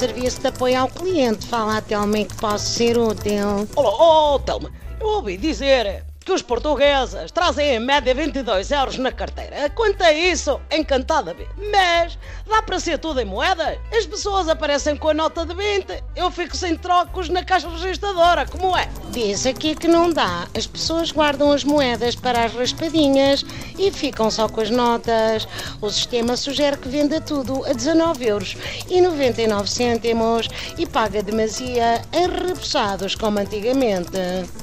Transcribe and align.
Serviço 0.00 0.40
de 0.40 0.46
apoio 0.46 0.80
ao 0.80 0.88
cliente. 0.88 1.46
Fala 1.46 1.76
a 1.76 1.82
Telma 1.82 2.24
que 2.24 2.34
posso 2.36 2.64
ser 2.64 2.96
útil. 2.96 3.68
Olá, 3.76 4.34
oh, 4.34 4.38
Telma, 4.38 4.72
eu 4.98 5.06
ouvi 5.06 5.36
dizer 5.36 6.06
que 6.30 6.34
os 6.34 6.42
portugueses 6.42 7.32
trazem 7.32 7.74
em 7.74 7.80
média 7.80 8.14
22 8.14 8.70
euros 8.70 8.96
na 8.98 9.10
carteira. 9.10 9.68
Quanto 9.70 10.00
a 10.04 10.12
isso, 10.12 10.60
encantada 10.70 11.34
ver. 11.34 11.48
Mas 11.72 12.16
dá 12.48 12.62
para 12.62 12.78
ser 12.78 12.98
tudo 12.98 13.20
em 13.20 13.24
moeda? 13.24 13.76
As 13.92 14.06
pessoas 14.06 14.48
aparecem 14.48 14.96
com 14.96 15.08
a 15.08 15.14
nota 15.14 15.44
de 15.44 15.52
20, 15.52 16.04
eu 16.14 16.30
fico 16.30 16.56
sem 16.56 16.76
trocos 16.76 17.28
na 17.28 17.44
caixa 17.44 17.68
registradora, 17.68 18.46
como 18.46 18.76
é? 18.76 18.88
Diz 19.10 19.44
aqui 19.44 19.74
que 19.74 19.88
não 19.88 20.12
dá. 20.12 20.46
As 20.56 20.68
pessoas 20.68 21.10
guardam 21.10 21.50
as 21.50 21.64
moedas 21.64 22.14
para 22.14 22.44
as 22.44 22.54
raspadinhas 22.54 23.44
e 23.76 23.90
ficam 23.90 24.30
só 24.30 24.48
com 24.48 24.60
as 24.60 24.70
notas. 24.70 25.48
O 25.80 25.90
sistema 25.90 26.36
sugere 26.36 26.76
que 26.76 26.88
venda 26.88 27.20
tudo 27.20 27.64
a 27.64 27.72
19 27.72 28.24
euros 28.24 28.56
e 28.88 29.00
99 29.00 29.68
cêntimos 29.68 30.48
e 30.78 30.86
paga 30.86 31.24
demasia 31.24 32.02
em 32.12 32.28
repousados 32.28 33.16
como 33.16 33.40
antigamente. 33.40 34.59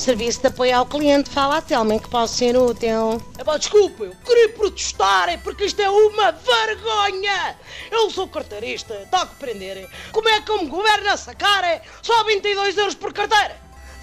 Serviço 0.00 0.40
de 0.40 0.46
apoio 0.46 0.78
ao 0.78 0.86
cliente, 0.86 1.28
fala 1.28 1.58
a 1.58 1.60
Telma 1.60 1.98
que 1.98 2.08
posso 2.08 2.38
ser 2.38 2.56
útil. 2.56 3.22
É 3.36 3.44
pá, 3.44 3.58
desculpa, 3.58 4.04
eu 4.04 4.16
queria 4.24 4.48
protestar, 4.48 5.28
é 5.28 5.36
porque 5.36 5.66
isto 5.66 5.78
é 5.78 5.90
uma 5.90 6.32
vergonha! 6.32 7.54
Eu 7.90 8.08
sou 8.08 8.26
carteirista, 8.26 8.94
está 8.94 9.20
a 9.20 9.26
compreender? 9.26 9.86
Como 10.10 10.26
é 10.26 10.40
que 10.40 10.50
eu 10.50 10.62
me 10.62 10.68
governo 10.68 11.06
essa 11.06 11.34
cara? 11.34 11.82
Só 12.00 12.24
22 12.24 12.78
euros 12.78 12.94
por 12.94 13.12
carteira! 13.12 13.54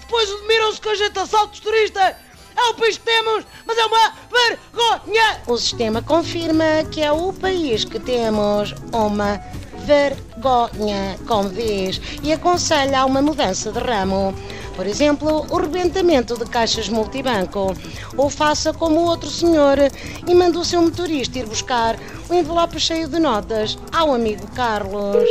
Depois 0.02 0.30
admiram-se 0.30 0.80
com 0.80 0.90
a 0.90 0.94
gente 0.94 1.18
assaltos 1.18 1.58
turistas! 1.58 2.14
É 2.56 2.62
o 2.70 2.74
país 2.74 2.96
que 2.96 3.04
temos, 3.04 3.44
mas 3.66 3.76
é 3.76 3.84
uma 3.84 4.14
vergonha! 4.30 5.42
O 5.48 5.56
sistema 5.56 6.00
confirma 6.00 6.64
que 6.92 7.02
é 7.02 7.10
o 7.10 7.32
país 7.32 7.84
que 7.84 7.98
temos 7.98 8.72
uma 8.92 9.40
vergonha, 9.84 11.18
como 11.26 11.48
diz, 11.48 12.00
e 12.22 12.32
aconselha 12.32 13.00
a 13.00 13.04
uma 13.04 13.20
mudança 13.20 13.72
de 13.72 13.80
ramo. 13.80 14.32
Por 14.78 14.86
exemplo, 14.86 15.44
o 15.50 15.56
rebentamento 15.56 16.38
de 16.38 16.44
caixas 16.46 16.88
multibanco. 16.88 17.74
Ou 18.16 18.30
faça 18.30 18.72
como 18.72 19.00
o 19.00 19.06
outro 19.06 19.28
senhor 19.28 19.76
e 20.24 20.32
manda 20.32 20.56
o 20.56 20.64
seu 20.64 20.80
motorista 20.80 21.36
ir 21.36 21.46
buscar 21.46 21.98
o 22.30 22.34
envelope 22.34 22.78
cheio 22.78 23.08
de 23.08 23.18
notas 23.18 23.76
ao 23.92 24.14
amigo 24.14 24.46
Carlos. 24.52 25.28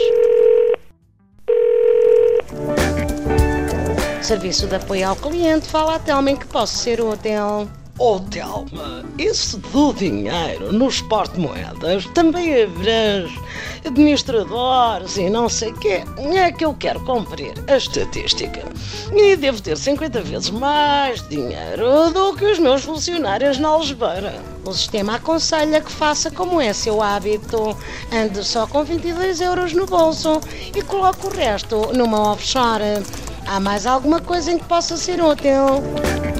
Serviço 4.22 4.68
de 4.68 4.76
apoio 4.76 5.08
ao 5.08 5.16
cliente, 5.16 5.66
fala 5.66 5.96
a 5.96 6.00
Telma 6.00 6.36
que 6.36 6.46
posso 6.46 6.76
ser 6.76 7.00
útil. 7.00 7.70
Oh, 8.00 8.20
Telma, 8.20 9.04
esse 9.18 9.58
do 9.58 9.92
dinheiro 9.92 10.72
nos 10.72 11.02
porte-moedas 11.02 12.06
também 12.14 12.64
abrange 12.64 13.40
administradores 13.84 15.18
e 15.18 15.28
não 15.32 15.50
sei 15.50 15.72
o 15.72 15.80
quê. 15.80 16.04
É 16.36 16.52
que 16.52 16.64
eu 16.64 16.76
quero 16.76 17.00
cumprir 17.00 17.54
a 17.68 17.76
estatística. 17.76 18.64
E 19.12 19.36
devo 19.36 19.60
ter 19.60 19.76
50 19.76 20.22
vezes 20.22 20.52
mais 20.52 21.28
dinheiro 21.28 22.12
do 22.12 22.36
que 22.36 22.46
os 22.46 22.60
meus 22.60 22.84
funcionários 22.84 23.58
na 23.58 23.70
algebeira. 23.70 24.36
O 24.64 24.74
sistema 24.74 25.16
aconselha 25.16 25.82
que 25.82 25.92
faça 25.92 26.30
como 26.30 26.62
é 26.62 26.74
seu 26.74 27.02
hábito. 27.02 27.76
Ande 28.14 28.44
só 28.44 28.68
com 28.68 28.84
22 28.84 29.42
euros 29.42 29.74
no 29.74 29.88
bolso 29.88 30.40
e 30.76 30.84
coloque 30.84 31.26
o 31.26 31.32
resto 31.32 31.92
numa 31.94 32.32
offshore. 32.32 33.04
Há 33.48 33.60
mais 33.60 33.88
alguma 33.88 34.22
coisa 34.22 34.52
em 34.52 34.60
que 34.60 34.66
possa 34.66 34.96
ser 34.98 35.20
útil? 35.20 36.37